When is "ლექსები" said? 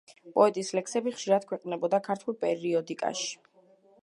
0.77-1.13